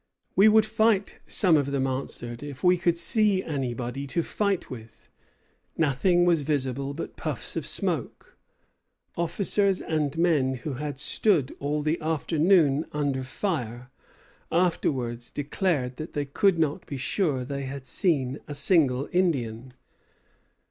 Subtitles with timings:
[0.35, 5.11] "We would fight," some of them answered, "if we could see anybody to fight with."
[5.77, 8.35] Nothing was visible but puffs of smoke.
[9.15, 13.91] Officers and men who had stood all the afternoon under fire
[14.51, 19.75] afterwards declared that they could not be sure they had seen a single Indian.